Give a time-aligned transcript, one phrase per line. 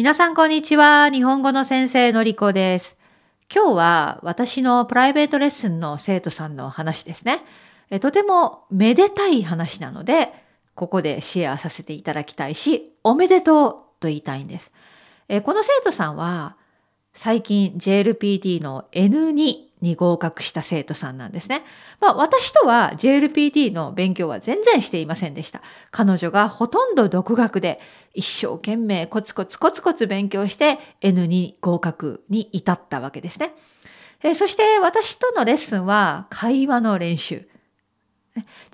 [0.00, 1.10] 皆さんこんにちは。
[1.10, 2.96] 日本語の先生のりこです。
[3.54, 7.44] 今日は私のプライベートレッスンの生徒さんの話ですね。
[7.90, 10.32] えとてもめでたい話なので、
[10.74, 14.72] ここでシェアさせていただきたいし、おめでとうと言いたいんです。
[15.28, 16.56] えこの生徒さんは
[17.12, 21.62] 最近 JLPT の N2 に合格した生徒さんなんですね。
[22.00, 25.62] まあ私とは JLPT の勉強は全然していませんでした。
[25.90, 27.80] 彼女がほとんど独学で
[28.14, 33.54] 一生懸命コツコツコツコツ勉強して N2 合格に至ったわけですね。
[34.22, 37.48] えそして私とのレッスンは会話の練習。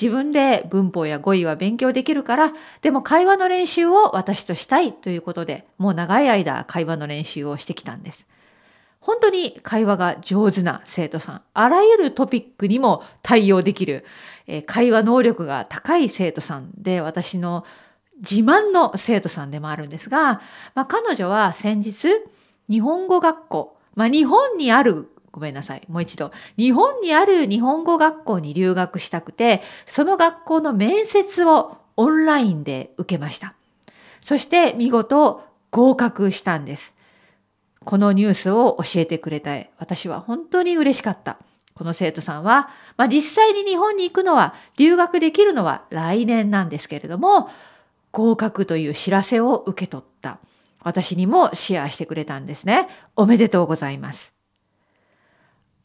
[0.00, 2.52] 自分で文法や語彙は勉強できるから、
[2.82, 8.26] でも会話の練習を私としたいということで、もう長い間会話の練習をしてきたんです。
[9.04, 14.06] 本当に会話が上手な生徒さん、あらゆるトピックにも対応できる、
[14.46, 17.66] えー、会話能力が高い生徒さんで、私の
[18.20, 20.40] 自慢の生徒さんでもあるんですが、
[20.74, 22.08] まあ、彼女は先日、
[22.70, 25.82] 日本語学校、まあ、日本にあるごめんなさい。
[25.88, 26.30] もう一度。
[26.56, 33.54] 日本にある日本語学校に留学したくて、その学校の面接をオンラインで受けました。
[34.22, 36.93] そして見事合格したんです。
[37.84, 41.38] このニュースを教えてくれた私は本当に嬉しかった。
[41.74, 47.50] この生徒さんは、まあ、実際に日本に行くのは、留学できるのは来年なんですけれども、
[48.12, 50.38] 合格という知らせを受け取った。
[50.84, 52.88] 私にもシェアしてくれたんですね。
[53.16, 54.34] おめでとうございます。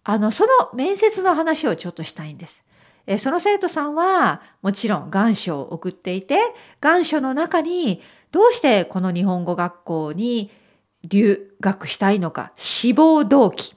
[0.04, 2.64] あの、その面接の話をちょっとしたいんです。
[3.08, 6.38] えその生徒さんはもちろん願書を送っていて、
[6.82, 10.52] 願書の中にどうしてこの日本語学校に
[11.04, 13.76] 留学したいのか、志望動機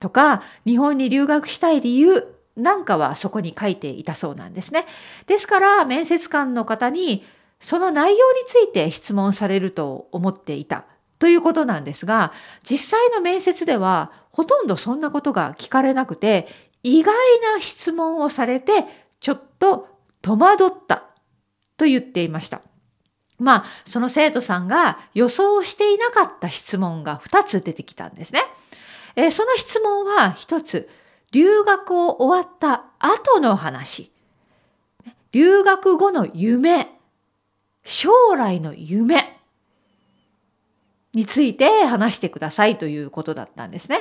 [0.00, 4.86] とか、日本に留学したい理由なんかはそこに書いていたそうなんですね。
[5.26, 7.24] ですから、面接官の方に
[7.60, 10.84] その内容について質問されると思っていた
[11.18, 12.32] ということなんですが、
[12.68, 16.48] 実際の面接ではほとんどそんなことが聞かれなくて、
[16.82, 17.14] 意外
[17.54, 18.84] な質問をされて、
[19.20, 19.88] ちょっと
[20.20, 21.04] 戸惑った
[21.76, 22.62] と言っていました。
[23.42, 28.42] まあ、その生徒さんが予想していなかった質問が2つ出てきたんですね。
[29.16, 30.88] えー、その質問は1つ、
[31.32, 34.10] 留学を終わった後の話。
[35.32, 36.88] 留学後の夢。
[37.84, 39.38] 将来の夢。
[41.14, 44.00] について話してくださいということだったんですね。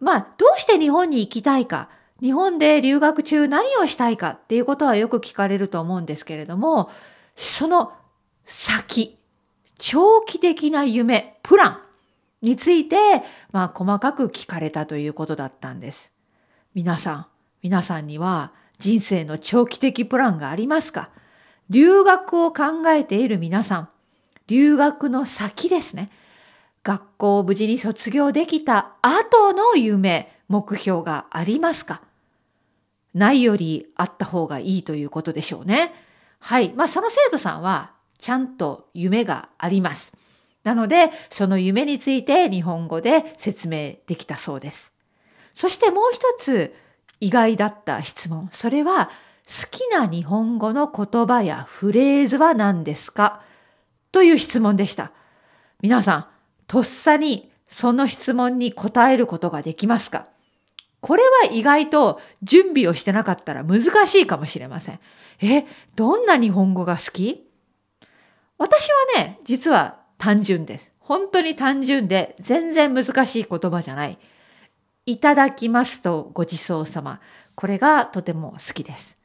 [0.00, 1.88] まあ、どうして日本に行きたいか、
[2.20, 6.90] 日本で留学中何をしたいかっていうことはよく聞かれると思うんですけれども、
[7.36, 7.92] その
[8.46, 9.18] 先、
[9.78, 11.78] 長期的な夢、プラン
[12.42, 12.96] について、
[13.52, 16.10] まあ、細かく聞かれたということだったんです。
[16.74, 17.26] 皆さん、
[17.62, 21.08] 皆さんには人生の長期的プランがありますか？
[21.70, 23.88] 留学を考えている皆さん、
[24.46, 26.10] 留学の先ですね。
[26.82, 32.02] 学校を無事に卒業できた後の夢、目標がありますか？
[33.14, 35.94] ないよりあった方がいいということでしょうね。
[36.40, 36.74] はい。
[36.74, 40.12] まあ、その生徒さんはちゃんと夢があります。
[40.62, 44.92] なので、その夢について日本語で説明できたそうです。
[45.54, 46.74] そしてもう一つ
[47.20, 48.48] 意外だった質問。
[48.52, 49.10] それは、
[49.46, 53.42] 好きな日本語の言葉やフレーズは何ですか？
[54.10, 55.12] という質問でした。
[55.82, 56.26] 皆さん、
[56.66, 60.28] とっさにその質問に答えることができますか？
[61.02, 65.00] これは意外と準備をしてなかったら難しいかもしれません。
[65.42, 67.43] え、どんな日本語が好き？
[68.58, 70.92] 私はね、実は単純です。
[70.98, 74.18] 本当に単純で全然難しい言葉じゃない。
[75.06, 77.20] いただきますとごちそうさま。
[77.54, 79.16] これがとても好きです。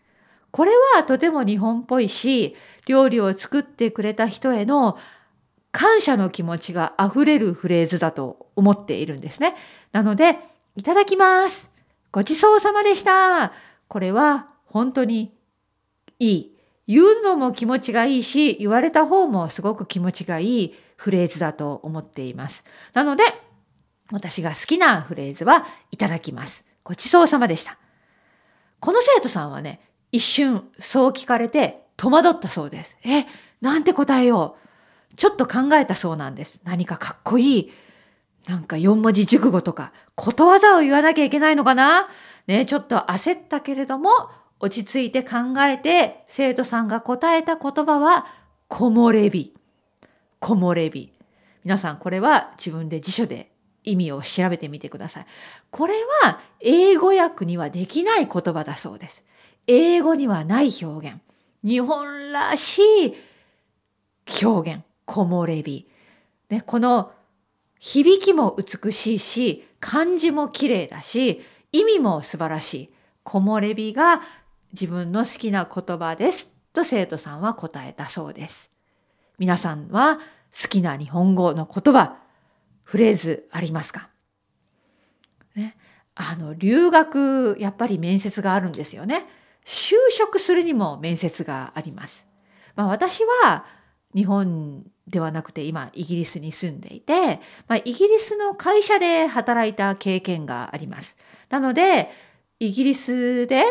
[0.51, 4.97] これはとても日本っぽいし、料理を作ってくれた人への
[5.71, 9.55] 感謝の気持ちが溢れるフレーズだと思っているんですね。
[9.91, 10.37] なので、
[10.75, 11.69] いただきます。
[12.11, 13.53] ごちそうさまでした。
[13.87, 15.33] これは本当に
[16.17, 16.58] いい。
[16.89, 22.63] 言うのも気持ちがいいし、言われた方もすごく気持ちがいいフレーズだと思っています。
[22.93, 23.23] なので、
[24.11, 26.65] 私が好きなフレーズはいただきます。
[26.83, 27.77] ごちそうさまでした。
[28.79, 29.81] この生徒さんはね、
[30.11, 32.97] 一瞬そう聞かれて戸惑ったそうです。
[33.05, 33.27] え、
[33.61, 34.57] なんて答えよ
[35.13, 35.15] う。
[35.15, 36.59] ちょっと考えたそうなんです。
[36.63, 37.71] 何かかっこいい。
[38.47, 42.07] なんか四文字熟語とか、ことわざを言わなきゃいけないのかな
[42.47, 44.09] ね、ちょっと焦ったけれども、
[44.59, 48.25] 落ち着いて考えて、生徒さんが答えた言葉は、
[48.67, 49.53] 木漏れ日。
[50.39, 51.11] 木漏れ日。
[51.63, 53.51] 皆さん、これは自分で辞書で
[53.83, 55.25] 意味を調べてみてください。
[55.71, 59.23] これは英語訳にはできない言葉だそうです。
[59.67, 61.19] 英語にはない表現。
[61.63, 63.15] 日本らしい
[64.43, 64.83] 表現。
[65.05, 65.87] 木漏れ日。
[66.49, 67.11] ね、この
[67.79, 71.41] 響きも美しいし、漢字も綺麗だし、
[71.71, 72.89] 意味も素晴らしい。
[73.23, 74.21] 木漏れ日が
[74.73, 78.69] 自分の好きな言葉ですと生徒さんは答えたそうです。
[79.37, 82.17] 皆さんは好きな日本語の言葉、
[82.83, 84.09] フレーズありますか、
[85.55, 85.77] ね、
[86.15, 89.25] あの、留学、やっぱり面接があるんですよね。
[89.65, 92.27] 就職するにも面接があります。
[92.75, 93.65] まあ、私は
[94.15, 101.15] 日本ではなくて今イギリスに住んでいて、まあ、イギリスの会社で働いた経験があります。
[101.49, 102.09] なので、
[102.59, 103.63] イギリスで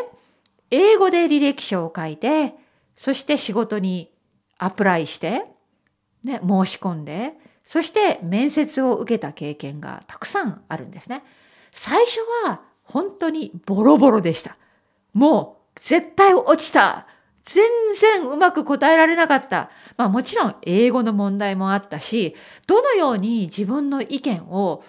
[0.70, 2.54] 英語で履歴書を書いて、
[2.96, 4.10] そして仕事に
[4.58, 5.44] アプライして、
[6.24, 7.34] ね、申し込んで、
[7.64, 11.22] そして面接を受けた経験がたくさんあるんですね。
[11.70, 14.56] 最初は本当にボロボロでした。
[15.12, 17.06] もう絶対落ちた。
[17.44, 17.64] 全
[17.98, 19.70] 然うまく答えられなかった。
[19.96, 22.34] まあもちろん英語の問題もあったし、
[22.66, 24.82] どのように自分の意見を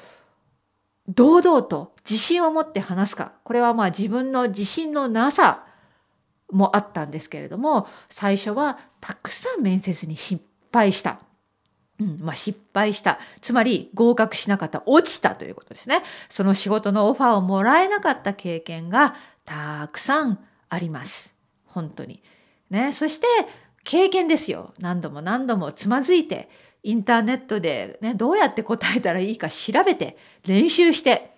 [1.08, 3.34] 堂々と自信を持って話すか。
[3.44, 5.66] これはまあ自分の自信のなさ
[6.52, 11.20] もあったんですけれども、最初はたくさん面接に失敗した。
[12.00, 13.20] うんまあ、失敗した。
[13.42, 14.84] つまり合格しなかった。
[14.86, 16.02] 落ちたということですね。
[16.30, 19.16] その仕事のオファーをもらえなかった経験が
[19.46, 21.34] たくさんあります。
[21.66, 22.24] 本当に。
[22.70, 23.28] ね、そして
[23.84, 24.74] 経験ですよ。
[24.80, 26.50] 何度も何度もつまずいて、
[26.84, 31.34] インターネットで、ね、どうやって答えたらいいか調べて練習して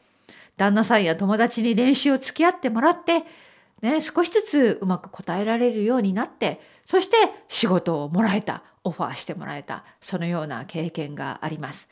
[0.56, 3.24] 旦那さんや友達に練習を付き合ってもらって、
[3.82, 7.16] ね、少しずつうまく答えられるようになってそして
[7.48, 11.88] 仕事をもらえたオファーしてもらえたそのような経験があります。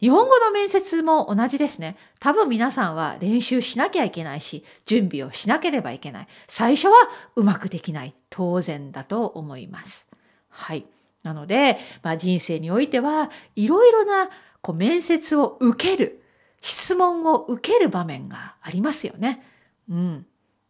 [0.00, 1.96] 日本語の面接も同じですね。
[2.20, 6.28] 多分皆さんは練習しなきゃいけないし、準備をしなければいけない。
[6.46, 6.94] 最初は
[7.36, 8.14] うまくできない。
[8.28, 10.06] 当然だと思います。
[10.50, 10.84] はい。
[11.22, 14.28] なので、まあ、人生においてはいろいろな
[14.60, 16.22] こう面接を受ける、
[16.60, 19.42] 質問を受ける場面がありますよね。
[19.88, 20.26] うん。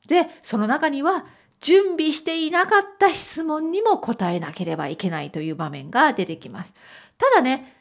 [0.06, 1.26] で、その中には
[1.60, 6.74] 準備していなかった質問にも答えなければいけないという場面が出てきます。
[7.18, 7.74] ただね、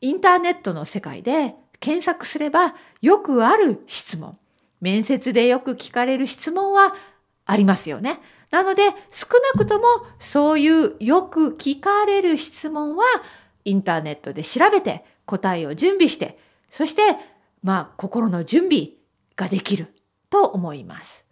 [0.00, 4.38] インターネットの世界で検索すればよくある質問、
[4.80, 6.94] 面接でよく聞かれる質問は
[7.46, 8.20] ありますよね。
[8.50, 9.84] なので少なくとも
[10.18, 13.04] そういうよく聞かれる質問は
[13.64, 16.38] インターネットで調べて答えを準備して
[16.68, 17.02] そして
[17.62, 18.90] まあ心の準備
[19.36, 19.94] ができる
[20.30, 21.24] と思います。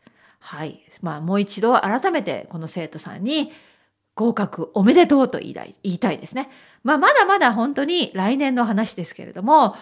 [0.48, 0.82] はい。
[1.02, 3.52] まあもう一度改めてこの生徒さんに
[4.14, 6.48] 合格おめでとうと言いたい言いたいですね。
[6.82, 9.76] まあまだまだ本当に来年の話ですけれども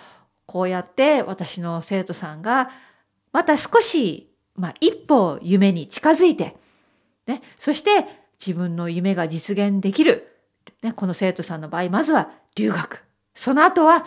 [0.44, 2.70] こうやって私の生徒さんが
[3.32, 6.56] また少し、まあ、一歩夢に近づいて
[7.26, 8.06] ね、そして
[8.44, 10.28] 自分の夢が実現できる、
[10.82, 13.04] ね、この生徒さんの場合まずは留学
[13.34, 14.06] その後は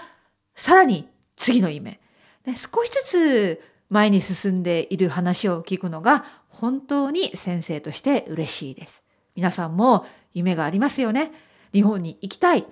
[0.56, 2.00] さらに次の夢、
[2.46, 6.26] ね、少しずつ前に進んでいる話を聞くのが
[6.60, 9.02] 本当に先生として嬉しいです。
[9.36, 11.32] 皆さんも夢がありますよね。
[11.72, 12.66] 日本に行きたい。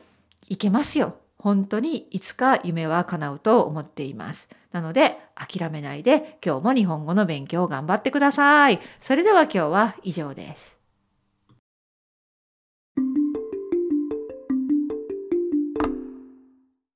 [0.50, 1.16] 行けますよ。
[1.38, 4.50] 本当にいつか夢は叶うと思っています。
[4.72, 8.80] なので諦めないで今日も日本語の勉強を頑張ってください。
[9.00, 10.77] それでは今日は以上です。